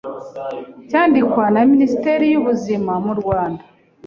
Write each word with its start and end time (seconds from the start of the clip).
cyandikwa 0.89 1.45
na 1.53 1.61
Minisiteri 1.71 2.25
y'Ubuzima 2.33 2.93
mu 3.05 3.13
Rwanda 3.19 3.63